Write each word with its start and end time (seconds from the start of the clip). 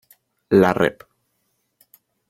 La 0.57 0.71
Rep. 0.73 1.03